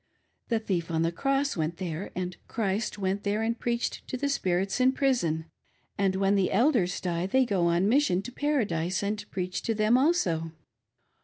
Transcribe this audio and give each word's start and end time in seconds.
The 0.47 0.57
thief 0.57 0.89
on 0.89 1.03
the 1.03 1.11
cross 1.11 1.55
went 1.55 1.77
there, 1.77 2.09
and 2.15 2.35
Christ 2.47 2.97
went 2.97 3.21
there 3.21 3.43
and 3.43 3.59
preached 3.59 4.07
to 4.07 4.17
the 4.17 4.29
spirits 4.29 4.79
in 4.79 4.93
prison, 4.93 5.45
and 5.95 6.15
when 6.15 6.33
the 6.33 6.51
Elders 6.51 6.99
die 6.99 7.27
they 7.27 7.45
go 7.45 7.67
on 7.67 7.87
mission 7.87 8.23
to 8.23 8.31
Paradise 8.31 9.03
and 9.03 9.23
preach 9.29 9.61
to 9.61 9.75
them 9.75 9.99
also. 9.99 10.53